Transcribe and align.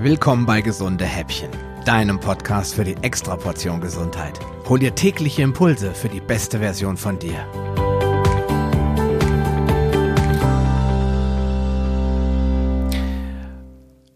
Willkommen 0.00 0.46
bei 0.46 0.60
Gesunde 0.60 1.04
Häppchen, 1.04 1.50
deinem 1.84 2.20
Podcast 2.20 2.76
für 2.76 2.84
die 2.84 2.94
Extraportion 3.02 3.80
Gesundheit. 3.80 4.38
Hol 4.68 4.78
dir 4.78 4.94
tägliche 4.94 5.42
Impulse 5.42 5.92
für 5.92 6.08
die 6.08 6.20
beste 6.20 6.60
Version 6.60 6.96
von 6.96 7.18
dir. 7.18 7.44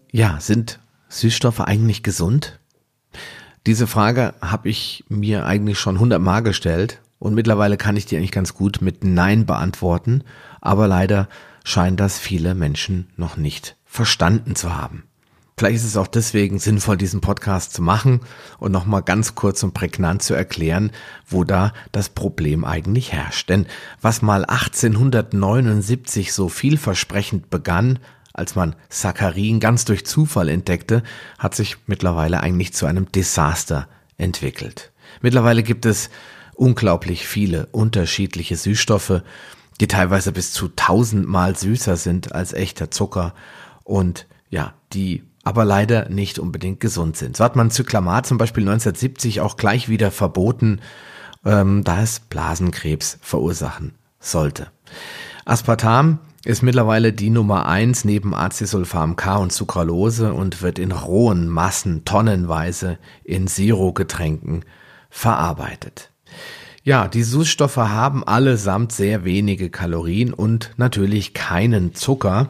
Ja, 0.09 0.39
sind 0.39 0.79
Süßstoffe 1.09 1.59
eigentlich 1.59 2.01
gesund? 2.01 2.61
Diese 3.67 3.85
Frage 3.85 4.35
habe 4.39 4.69
ich 4.69 5.03
mir 5.09 5.45
eigentlich 5.45 5.79
schon 5.79 5.99
hundertmal 5.99 6.43
gestellt 6.43 7.01
und 7.19 7.35
mittlerweile 7.35 7.75
kann 7.75 7.97
ich 7.97 8.05
die 8.05 8.15
eigentlich 8.15 8.31
ganz 8.31 8.53
gut 8.53 8.81
mit 8.81 9.03
Nein 9.03 9.45
beantworten, 9.45 10.23
aber 10.61 10.87
leider 10.87 11.27
scheinen 11.65 11.97
das 11.97 12.19
viele 12.19 12.55
Menschen 12.55 13.09
noch 13.17 13.35
nicht 13.35 13.75
verstanden 13.83 14.55
zu 14.55 14.73
haben. 14.73 15.03
Vielleicht 15.57 15.77
ist 15.77 15.85
es 15.85 15.97
auch 15.97 16.07
deswegen 16.07 16.57
sinnvoll, 16.57 16.97
diesen 16.97 17.21
Podcast 17.21 17.73
zu 17.73 17.81
machen 17.81 18.21
und 18.57 18.71
nochmal 18.71 19.03
ganz 19.03 19.35
kurz 19.35 19.61
und 19.63 19.73
prägnant 19.73 20.23
zu 20.23 20.33
erklären, 20.33 20.91
wo 21.27 21.43
da 21.43 21.73
das 21.91 22.09
Problem 22.09 22.65
eigentlich 22.65 23.13
herrscht. 23.13 23.49
Denn 23.49 23.67
was 24.01 24.21
mal 24.21 24.45
1879 24.45 26.33
so 26.33 26.49
vielversprechend 26.49 27.49
begann, 27.51 27.99
als 28.33 28.55
man 28.55 28.75
Saccharin 28.89 29.59
ganz 29.59 29.85
durch 29.85 30.05
Zufall 30.05 30.49
entdeckte, 30.49 31.03
hat 31.37 31.53
sich 31.53 31.77
mittlerweile 31.85 32.39
eigentlich 32.39 32.73
zu 32.73 32.87
einem 32.87 33.11
Desaster 33.11 33.87
entwickelt. 34.17 34.91
Mittlerweile 35.21 35.61
gibt 35.61 35.85
es 35.85 36.09
unglaublich 36.55 37.27
viele 37.27 37.67
unterschiedliche 37.67 38.55
Süßstoffe, 38.55 39.21
die 39.79 39.87
teilweise 39.87 40.31
bis 40.31 40.51
zu 40.51 40.69
tausendmal 40.69 41.55
süßer 41.55 41.95
sind 41.95 42.33
als 42.33 42.53
echter 42.53 42.89
Zucker 42.89 43.33
und 43.83 44.27
ja, 44.49 44.73
die 44.93 45.23
aber 45.43 45.65
leider 45.65 46.09
nicht 46.09 46.39
unbedingt 46.39 46.79
gesund 46.79 47.17
sind. 47.17 47.37
So 47.37 47.43
hat 47.43 47.55
man 47.55 47.69
Zyklamat 47.69 48.25
zum 48.25 48.37
Beispiel 48.37 48.63
1970 48.63 49.41
auch 49.41 49.57
gleich 49.57 49.89
wieder 49.89 50.09
verboten, 50.09 50.79
ähm, 51.45 51.83
da 51.83 52.01
es 52.01 52.21
Blasenkrebs 52.21 53.19
verursachen 53.21 53.93
sollte. 54.19 54.67
Aspartam 55.45 56.19
ist 56.45 56.61
mittlerweile 56.61 57.13
die 57.13 57.29
Nummer 57.29 57.67
eins 57.67 58.05
neben 58.05 58.33
Acesulfam 58.33 59.15
K 59.15 59.37
und 59.37 59.53
Sucralose 59.53 60.33
und 60.33 60.61
wird 60.61 60.79
in 60.79 60.91
rohen 60.91 61.47
Massen 61.47 62.05
tonnenweise 62.05 62.97
in 63.23 63.47
Zero-Getränken 63.47 64.65
verarbeitet. 65.09 66.09
Ja, 66.83 67.07
die 67.07 67.23
Süßstoffe 67.23 67.77
haben 67.77 68.25
allesamt 68.25 68.91
sehr 68.91 69.23
wenige 69.23 69.69
Kalorien 69.69 70.33
und 70.33 70.71
natürlich 70.75 71.33
keinen 71.33 71.95
Zucker. 71.95 72.49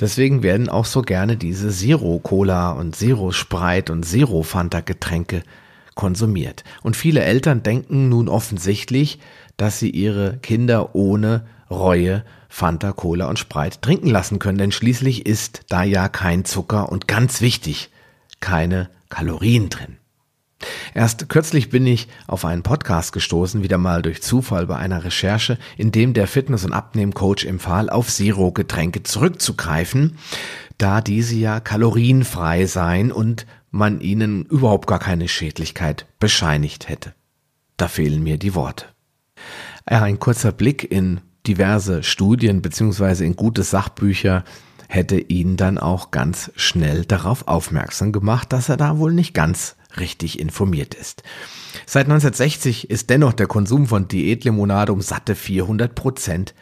Deswegen 0.00 0.42
werden 0.42 0.68
auch 0.68 0.84
so 0.84 1.02
gerne 1.02 1.36
diese 1.36 1.70
Zero 1.70 2.18
Cola 2.18 2.72
und 2.72 2.96
Zero 2.96 3.30
Sprite 3.32 3.92
und 3.92 4.04
Zero 4.04 4.42
Fanta 4.42 4.80
Getränke 4.80 5.42
konsumiert. 5.94 6.64
Und 6.82 6.96
viele 6.96 7.22
Eltern 7.22 7.62
denken 7.62 8.08
nun 8.08 8.28
offensichtlich, 8.28 9.20
dass 9.56 9.78
sie 9.78 9.90
ihre 9.90 10.38
Kinder 10.38 10.94
ohne 10.94 11.46
Reue 11.70 12.24
Fanta, 12.48 12.92
Cola 12.92 13.28
und 13.28 13.38
Sprite 13.38 13.80
trinken 13.80 14.08
lassen 14.08 14.38
können, 14.38 14.58
denn 14.58 14.72
schließlich 14.72 15.26
ist 15.26 15.62
da 15.68 15.82
ja 15.82 16.08
kein 16.08 16.44
Zucker 16.44 16.90
und 16.90 17.08
ganz 17.08 17.40
wichtig, 17.40 17.90
keine 18.40 18.90
Kalorien 19.08 19.70
drin. 19.70 19.96
Erst 20.94 21.28
kürzlich 21.28 21.70
bin 21.70 21.86
ich 21.88 22.06
auf 22.28 22.44
einen 22.44 22.62
Podcast 22.62 23.12
gestoßen, 23.12 23.64
wieder 23.64 23.78
mal 23.78 24.00
durch 24.00 24.22
Zufall 24.22 24.66
bei 24.66 24.76
einer 24.76 25.02
Recherche, 25.02 25.58
in 25.76 25.90
dem 25.90 26.14
der 26.14 26.28
Fitness- 26.28 26.64
und 26.64 26.72
Abnehmcoach 26.72 27.44
empfahl, 27.44 27.90
auf 27.90 28.08
Zero-Getränke 28.08 29.02
zurückzugreifen, 29.02 30.16
da 30.78 31.00
diese 31.00 31.34
ja 31.34 31.58
kalorienfrei 31.58 32.66
seien 32.66 33.10
und 33.10 33.44
man 33.72 34.00
ihnen 34.00 34.44
überhaupt 34.44 34.86
gar 34.86 35.00
keine 35.00 35.26
Schädlichkeit 35.26 36.06
bescheinigt 36.20 36.88
hätte. 36.88 37.12
Da 37.76 37.88
fehlen 37.88 38.22
mir 38.22 38.38
die 38.38 38.54
Worte. 38.54 38.86
Ein 39.86 40.20
kurzer 40.20 40.52
Blick 40.52 40.90
in 40.90 41.20
diverse 41.44 42.04
Studien 42.04 42.62
beziehungsweise 42.62 43.24
in 43.24 43.34
gute 43.34 43.64
Sachbücher 43.64 44.44
hätte 44.94 45.18
ihn 45.18 45.56
dann 45.56 45.78
auch 45.78 46.10
ganz 46.10 46.52
schnell 46.56 47.04
darauf 47.04 47.48
aufmerksam 47.48 48.12
gemacht, 48.12 48.52
dass 48.52 48.68
er 48.68 48.76
da 48.76 48.98
wohl 48.98 49.12
nicht 49.12 49.34
ganz 49.34 49.76
richtig 49.98 50.38
informiert 50.38 50.94
ist. 50.94 51.22
Seit 51.86 52.06
1960 52.06 52.90
ist 52.90 53.10
dennoch 53.10 53.32
der 53.32 53.46
Konsum 53.46 53.86
von 53.86 54.08
Diätlimonade 54.08 54.92
um 54.92 55.00
satte 55.00 55.34
400 55.34 55.94
Prozent 55.94 56.54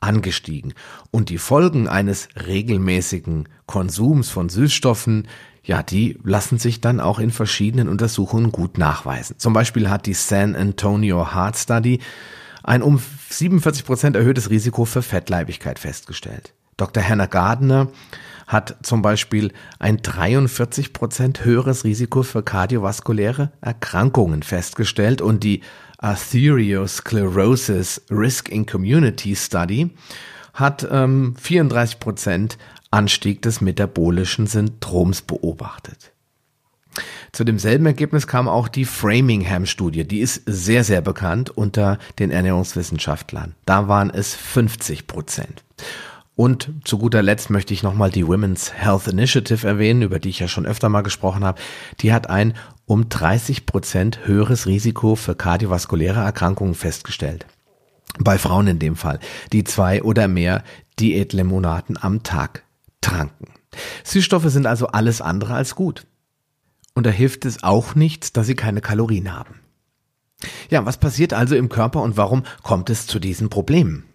angestiegen. 0.00 0.74
Und 1.10 1.28
die 1.30 1.38
Folgen 1.38 1.88
eines 1.88 2.28
regelmäßigen 2.46 3.48
Konsums 3.66 4.28
von 4.30 4.48
Süßstoffen, 4.48 5.26
ja, 5.64 5.82
die 5.82 6.18
lassen 6.22 6.58
sich 6.58 6.80
dann 6.80 7.00
auch 7.00 7.18
in 7.18 7.30
verschiedenen 7.30 7.88
Untersuchungen 7.88 8.52
gut 8.52 8.78
nachweisen. 8.78 9.36
Zum 9.38 9.52
Beispiel 9.52 9.90
hat 9.90 10.06
die 10.06 10.14
San 10.14 10.54
Antonio 10.54 11.34
Heart 11.34 11.56
Study 11.56 12.00
ein 12.62 12.82
um 12.82 13.00
47 13.30 13.84
Prozent 13.84 14.16
erhöhtes 14.16 14.50
Risiko 14.50 14.84
für 14.84 15.02
Fettleibigkeit 15.02 15.78
festgestellt. 15.78 16.54
Dr. 16.78 17.06
Hannah 17.06 17.26
Gardner 17.26 17.88
hat 18.46 18.76
zum 18.82 19.02
Beispiel 19.02 19.52
ein 19.78 19.98
43 19.98 20.94
Prozent 20.94 21.44
höheres 21.44 21.84
Risiko 21.84 22.22
für 22.22 22.42
kardiovaskuläre 22.42 23.52
Erkrankungen 23.60 24.42
festgestellt 24.42 25.20
und 25.20 25.44
die 25.44 25.60
Arteriosclerosis 25.98 28.06
Risk 28.10 28.48
in 28.48 28.64
Community 28.64 29.36
Study 29.36 29.90
hat 30.54 30.88
ähm, 30.90 31.34
34 31.38 32.00
Prozent 32.00 32.56
Anstieg 32.90 33.42
des 33.42 33.60
metabolischen 33.60 34.46
Syndroms 34.46 35.20
beobachtet. 35.20 36.14
Zu 37.32 37.44
demselben 37.44 37.84
Ergebnis 37.84 38.26
kam 38.26 38.48
auch 38.48 38.68
die 38.68 38.86
Framingham-Studie. 38.86 40.08
Die 40.08 40.20
ist 40.20 40.42
sehr, 40.46 40.84
sehr 40.84 41.02
bekannt 41.02 41.50
unter 41.50 41.98
den 42.18 42.30
Ernährungswissenschaftlern. 42.30 43.54
Da 43.66 43.88
waren 43.88 44.10
es 44.10 44.34
50 44.34 45.06
Prozent. 45.06 45.64
Und 46.38 46.70
zu 46.84 46.98
guter 46.98 47.20
Letzt 47.20 47.50
möchte 47.50 47.74
ich 47.74 47.82
nochmal 47.82 48.12
die 48.12 48.24
Women's 48.24 48.72
Health 48.72 49.08
Initiative 49.08 49.66
erwähnen, 49.66 50.02
über 50.02 50.20
die 50.20 50.28
ich 50.28 50.38
ja 50.38 50.46
schon 50.46 50.66
öfter 50.66 50.88
mal 50.88 51.00
gesprochen 51.00 51.42
habe. 51.42 51.60
Die 51.98 52.12
hat 52.12 52.30
ein 52.30 52.54
um 52.86 53.08
30 53.08 53.66
Prozent 53.66 54.20
höheres 54.24 54.68
Risiko 54.68 55.16
für 55.16 55.34
kardiovaskuläre 55.34 56.20
Erkrankungen 56.20 56.76
festgestellt. 56.76 57.44
Bei 58.20 58.38
Frauen 58.38 58.68
in 58.68 58.78
dem 58.78 58.94
Fall, 58.94 59.18
die 59.52 59.64
zwei 59.64 60.00
oder 60.00 60.28
mehr 60.28 60.62
Diätlimonaden 61.00 61.98
am 62.00 62.22
Tag 62.22 62.62
tranken. 63.00 63.48
Süßstoffe 64.04 64.46
sind 64.46 64.68
also 64.68 64.86
alles 64.86 65.20
andere 65.20 65.54
als 65.54 65.74
gut. 65.74 66.06
Und 66.94 67.04
da 67.04 67.10
hilft 67.10 67.46
es 67.46 67.64
auch 67.64 67.96
nichts, 67.96 68.32
dass 68.32 68.46
sie 68.46 68.54
keine 68.54 68.80
Kalorien 68.80 69.36
haben. 69.36 69.58
Ja, 70.70 70.86
was 70.86 70.98
passiert 70.98 71.32
also 71.32 71.56
im 71.56 71.68
Körper 71.68 72.00
und 72.00 72.16
warum 72.16 72.44
kommt 72.62 72.90
es 72.90 73.08
zu 73.08 73.18
diesen 73.18 73.50
Problemen? 73.50 74.07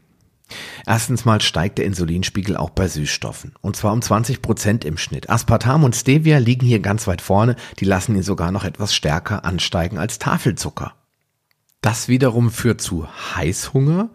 Erstens 0.86 1.26
mal 1.26 1.42
steigt 1.42 1.78
der 1.78 1.86
Insulinspiegel 1.86 2.58
auch 2.58 2.70
bei 2.70 2.88
Süßstoffen. 2.88 3.54
Und 3.62 3.76
zwar 3.76 3.94
um 3.94 4.02
20 4.02 4.42
Prozent 4.42 4.86
im 4.86 4.98
Schnitt. 4.98 5.30
Aspartam 5.30 5.84
und 5.84 5.96
Stevia 5.96 6.38
liegen 6.40 6.66
hier 6.66 6.80
ganz 6.80 7.08
weit 7.08 7.22
vorne. 7.22 7.56
Die 7.80 7.86
lassen 7.86 8.16
ihn 8.16 8.24
sogar 8.24 8.52
noch 8.52 8.64
etwas 8.64 8.94
stärker 8.94 9.46
ansteigen 9.46 9.98
als 9.98 10.20
Tafelzucker. 10.20 10.94
Das 11.82 12.08
wiederum 12.08 12.50
führt 12.50 12.82
zu 12.82 13.08
Heißhunger. 13.36 14.10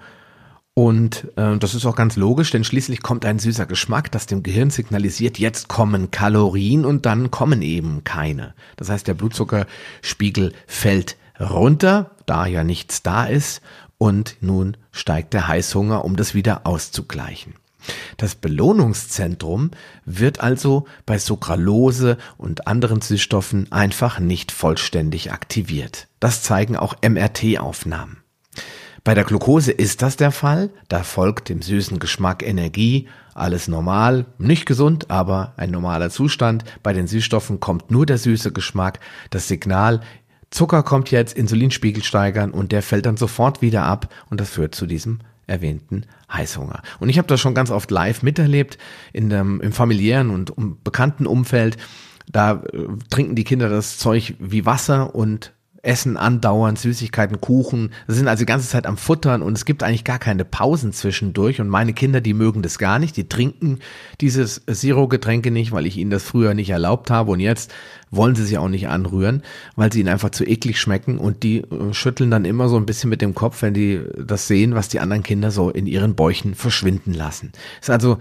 Und 0.78 1.26
äh, 1.36 1.58
das 1.58 1.74
ist 1.74 1.86
auch 1.86 1.96
ganz 1.96 2.14
logisch, 2.14 2.52
denn 2.52 2.62
schließlich 2.62 3.02
kommt 3.02 3.24
ein 3.24 3.40
süßer 3.40 3.66
Geschmack, 3.66 4.12
das 4.12 4.26
dem 4.26 4.44
Gehirn 4.44 4.70
signalisiert, 4.70 5.36
jetzt 5.36 5.66
kommen 5.66 6.12
Kalorien 6.12 6.84
und 6.84 7.04
dann 7.04 7.32
kommen 7.32 7.62
eben 7.62 8.04
keine. 8.04 8.54
Das 8.76 8.88
heißt, 8.88 9.08
der 9.08 9.14
Blutzuckerspiegel 9.14 10.52
fällt 10.68 11.16
runter, 11.40 12.10
da 12.26 12.46
ja 12.46 12.64
nichts 12.64 13.02
da 13.02 13.24
ist 13.24 13.60
und 13.98 14.36
nun 14.40 14.76
steigt 14.92 15.34
der 15.34 15.48
Heißhunger, 15.48 16.04
um 16.04 16.16
das 16.16 16.34
wieder 16.34 16.66
auszugleichen. 16.66 17.54
Das 18.16 18.34
Belohnungszentrum 18.34 19.70
wird 20.04 20.40
also 20.40 20.86
bei 21.06 21.18
Sucralose 21.18 22.18
und 22.36 22.66
anderen 22.66 23.00
Süßstoffen 23.00 23.72
einfach 23.72 24.18
nicht 24.18 24.52
vollständig 24.52 25.32
aktiviert. 25.32 26.08
Das 26.20 26.42
zeigen 26.42 26.76
auch 26.76 26.96
MRT-Aufnahmen. 27.02 28.18
Bei 29.04 29.14
der 29.14 29.24
Glucose 29.24 29.72
ist 29.72 30.02
das 30.02 30.16
der 30.16 30.32
Fall, 30.32 30.70
da 30.88 31.02
folgt 31.02 31.48
dem 31.48 31.62
süßen 31.62 31.98
Geschmack 31.98 32.42
Energie, 32.42 33.08
alles 33.32 33.68
normal, 33.68 34.26
nicht 34.38 34.66
gesund, 34.66 35.10
aber 35.10 35.54
ein 35.56 35.70
normaler 35.70 36.10
Zustand. 36.10 36.64
Bei 36.82 36.92
den 36.92 37.06
Süßstoffen 37.06 37.60
kommt 37.60 37.90
nur 37.90 38.04
der 38.04 38.18
süße 38.18 38.52
Geschmack, 38.52 38.98
das 39.30 39.48
Signal 39.48 40.00
Zucker 40.50 40.82
kommt 40.82 41.10
jetzt, 41.10 41.36
Insulinspiegel 41.36 42.02
steigern 42.02 42.50
und 42.50 42.72
der 42.72 42.82
fällt 42.82 43.06
dann 43.06 43.16
sofort 43.16 43.62
wieder 43.62 43.84
ab 43.84 44.12
und 44.30 44.40
das 44.40 44.50
führt 44.50 44.74
zu 44.74 44.86
diesem 44.86 45.20
erwähnten 45.46 46.04
Heißhunger. 46.32 46.82
Und 47.00 47.08
ich 47.08 47.18
habe 47.18 47.28
das 47.28 47.40
schon 47.40 47.54
ganz 47.54 47.70
oft 47.70 47.90
live 47.90 48.22
miterlebt 48.22 48.78
in 49.12 49.30
dem, 49.30 49.60
im 49.60 49.72
familiären 49.72 50.30
und 50.30 50.56
um, 50.56 50.78
bekannten 50.82 51.26
Umfeld. 51.26 51.76
Da 52.30 52.62
äh, 52.72 52.86
trinken 53.10 53.34
die 53.34 53.44
Kinder 53.44 53.68
das 53.68 53.98
Zeug 53.98 54.34
wie 54.38 54.66
Wasser 54.66 55.14
und 55.14 55.52
essen 55.82 56.16
andauernd 56.16 56.78
Süßigkeiten, 56.78 57.40
Kuchen, 57.40 57.90
sie 58.08 58.16
sind 58.16 58.28
also 58.28 58.42
die 58.42 58.46
ganze 58.46 58.68
Zeit 58.68 58.86
am 58.86 58.96
Futtern 58.96 59.42
und 59.42 59.56
es 59.56 59.64
gibt 59.64 59.82
eigentlich 59.82 60.04
gar 60.04 60.18
keine 60.18 60.44
Pausen 60.44 60.92
zwischendurch. 60.92 61.60
Und 61.60 61.68
meine 61.68 61.92
Kinder, 61.92 62.20
die 62.20 62.34
mögen 62.34 62.62
das 62.62 62.78
gar 62.78 62.98
nicht, 62.98 63.16
die 63.16 63.28
trinken 63.28 63.78
dieses 64.20 64.62
Zero-Getränke 64.66 65.50
nicht, 65.50 65.72
weil 65.72 65.86
ich 65.86 65.96
ihnen 65.96 66.10
das 66.10 66.24
früher 66.24 66.54
nicht 66.54 66.70
erlaubt 66.70 67.10
habe. 67.10 67.30
Und 67.30 67.40
jetzt 67.40 67.72
wollen 68.10 68.34
sie 68.34 68.44
sich 68.44 68.58
auch 68.58 68.68
nicht 68.68 68.88
anrühren, 68.88 69.42
weil 69.76 69.92
sie 69.92 70.00
ihnen 70.00 70.08
einfach 70.08 70.30
zu 70.30 70.44
eklig 70.44 70.80
schmecken. 70.80 71.18
Und 71.18 71.42
die 71.42 71.58
äh, 71.58 71.92
schütteln 71.92 72.30
dann 72.30 72.44
immer 72.44 72.68
so 72.68 72.76
ein 72.76 72.86
bisschen 72.86 73.10
mit 73.10 73.22
dem 73.22 73.34
Kopf, 73.34 73.62
wenn 73.62 73.74
die 73.74 74.00
das 74.16 74.48
sehen, 74.48 74.74
was 74.74 74.88
die 74.88 75.00
anderen 75.00 75.22
Kinder 75.22 75.50
so 75.50 75.70
in 75.70 75.86
ihren 75.86 76.14
Bäuchen 76.14 76.54
verschwinden 76.54 77.14
lassen. 77.14 77.52
Ist 77.80 77.90
also 77.90 78.18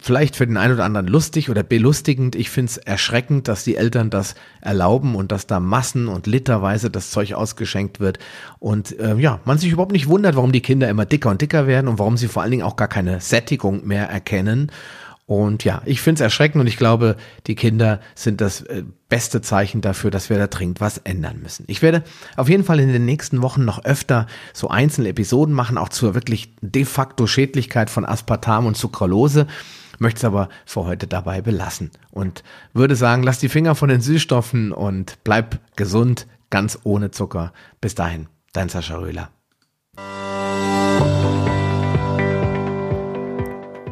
vielleicht 0.00 0.36
für 0.36 0.46
den 0.46 0.56
einen 0.56 0.74
oder 0.74 0.84
anderen 0.84 1.06
lustig 1.06 1.50
oder 1.50 1.62
belustigend. 1.62 2.34
Ich 2.34 2.50
finde 2.50 2.70
es 2.70 2.76
erschreckend, 2.76 3.48
dass 3.48 3.64
die 3.64 3.76
Eltern 3.76 4.10
das 4.10 4.34
erlauben 4.60 5.14
und 5.14 5.32
dass 5.32 5.46
da 5.46 5.60
Massen 5.60 6.08
und 6.08 6.26
literweise 6.26 6.90
das 6.92 7.10
Zeug 7.10 7.34
ausgeschenkt 7.34 8.00
wird 8.00 8.18
und 8.58 8.98
äh, 8.98 9.16
ja, 9.16 9.40
man 9.44 9.58
sich 9.58 9.72
überhaupt 9.72 9.92
nicht 9.92 10.08
wundert, 10.08 10.36
warum 10.36 10.52
die 10.52 10.60
Kinder 10.60 10.88
immer 10.88 11.06
dicker 11.06 11.30
und 11.30 11.40
dicker 11.40 11.66
werden 11.66 11.88
und 11.88 11.98
warum 11.98 12.16
sie 12.16 12.28
vor 12.28 12.42
allen 12.42 12.50
Dingen 12.52 12.62
auch 12.62 12.76
gar 12.76 12.88
keine 12.88 13.20
Sättigung 13.20 13.86
mehr 13.86 14.08
erkennen 14.08 14.70
und 15.26 15.64
ja, 15.64 15.80
ich 15.84 16.02
finde 16.02 16.16
es 16.16 16.20
erschreckend 16.20 16.60
und 16.60 16.66
ich 16.66 16.76
glaube, 16.76 17.16
die 17.46 17.54
Kinder 17.54 18.00
sind 18.14 18.40
das 18.40 18.62
äh, 18.62 18.82
beste 19.08 19.40
Zeichen 19.40 19.80
dafür, 19.80 20.10
dass 20.10 20.28
wir 20.30 20.36
da 20.36 20.46
dringend 20.46 20.80
was 20.80 20.98
ändern 20.98 21.40
müssen. 21.42 21.64
Ich 21.68 21.80
werde 21.80 22.02
auf 22.36 22.48
jeden 22.48 22.64
Fall 22.64 22.80
in 22.80 22.92
den 22.92 23.06
nächsten 23.06 23.40
Wochen 23.40 23.64
noch 23.64 23.84
öfter 23.84 24.26
so 24.52 24.68
einzelne 24.68 25.08
Episoden 25.08 25.54
machen, 25.54 25.78
auch 25.78 25.90
zur 25.90 26.14
wirklich 26.14 26.54
de 26.60 26.84
facto 26.84 27.26
Schädlichkeit 27.26 27.88
von 27.88 28.04
Aspartam 28.04 28.66
und 28.66 28.76
Sucralose. 28.76 29.46
Möchte 29.98 30.18
es 30.18 30.24
aber 30.24 30.48
für 30.66 30.84
heute 30.84 31.06
dabei 31.06 31.40
belassen 31.40 31.92
und 32.10 32.42
würde 32.74 32.96
sagen, 32.96 33.22
lass 33.22 33.38
die 33.38 33.48
Finger 33.48 33.74
von 33.74 33.88
den 33.88 34.00
Süßstoffen 34.00 34.72
und 34.72 35.18
bleib 35.22 35.60
gesund, 35.76 36.26
ganz 36.52 36.78
ohne 36.84 37.10
Zucker. 37.10 37.52
Bis 37.80 37.96
dahin, 37.96 38.28
dein 38.52 38.68
Sascha 38.68 38.98
Röhler. 38.98 39.30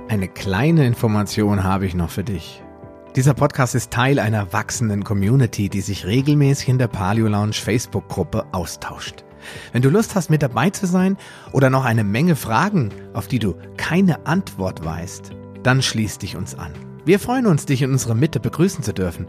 Eine 0.08 0.28
kleine 0.28 0.86
Information 0.86 1.64
habe 1.64 1.86
ich 1.86 1.94
noch 1.94 2.10
für 2.10 2.22
dich. 2.22 2.62
Dieser 3.16 3.34
Podcast 3.34 3.74
ist 3.74 3.90
Teil 3.90 4.20
einer 4.20 4.52
wachsenden 4.52 5.02
Community, 5.02 5.68
die 5.68 5.80
sich 5.80 6.06
regelmäßig 6.06 6.68
in 6.68 6.78
der 6.78 6.86
Paleo 6.86 7.26
Lounge 7.26 7.54
Facebook-Gruppe 7.54 8.46
austauscht. 8.52 9.24
Wenn 9.72 9.82
du 9.82 9.88
Lust 9.88 10.14
hast, 10.14 10.28
mit 10.28 10.42
dabei 10.42 10.68
zu 10.68 10.86
sein 10.86 11.16
oder 11.52 11.70
noch 11.70 11.84
eine 11.84 12.04
Menge 12.04 12.36
Fragen, 12.36 12.90
auf 13.14 13.26
die 13.26 13.38
du 13.38 13.56
keine 13.78 14.26
Antwort 14.26 14.84
weißt, 14.84 15.30
dann 15.62 15.80
schließ 15.80 16.18
dich 16.18 16.36
uns 16.36 16.54
an. 16.54 16.72
Wir 17.06 17.18
freuen 17.18 17.46
uns, 17.46 17.64
dich 17.64 17.80
in 17.80 17.90
unserer 17.90 18.14
Mitte 18.14 18.38
begrüßen 18.38 18.84
zu 18.84 18.92
dürfen. 18.92 19.26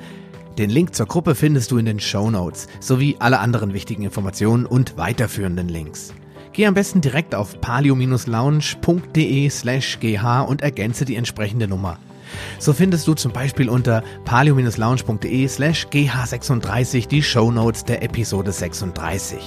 Den 0.58 0.70
Link 0.70 0.94
zur 0.94 1.06
Gruppe 1.06 1.34
findest 1.36 1.72
du 1.72 1.78
in 1.78 1.86
den 1.86 2.00
Show 2.00 2.30
Notes 2.30 2.68
sowie 2.80 3.16
alle 3.20 3.40
anderen 3.40 3.74
wichtigen 3.74 4.04
Informationen 4.04 4.66
und 4.66 4.98
weiterführenden 4.98 5.70
Links. 5.70 6.14
Geh 6.54 6.66
am 6.66 6.74
besten 6.74 7.00
direkt 7.00 7.34
auf 7.34 7.60
palio-lounge.de 7.62 9.50
slash 9.50 10.00
gh 10.02 10.46
und 10.46 10.62
ergänze 10.62 11.06
die 11.06 11.16
entsprechende 11.16 11.68
Nummer. 11.68 11.98
So 12.60 12.74
findest 12.74 13.08
du 13.08 13.14
zum 13.14 13.32
Beispiel 13.32 13.70
unter 13.70 14.04
palio-lounge.de 14.26 15.48
slash 15.48 15.88
gh36 15.88 17.08
die 17.08 17.24
Shownotes 17.24 17.86
der 17.86 18.04
Episode 18.04 18.52
36. 18.52 19.40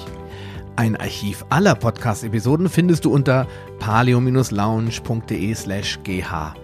Ein 0.76 0.96
Archiv 0.96 1.44
aller 1.50 1.74
Podcast-Episoden 1.74 2.68
findest 2.68 3.04
du 3.04 3.12
unter 3.12 3.46
palio-lounge.de 3.78 5.54
slash 5.54 5.98
gh. 6.02 6.63